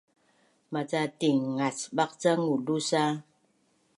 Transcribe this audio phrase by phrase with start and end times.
[0.73, 3.05] Maca tinngacbaq ca ngulus a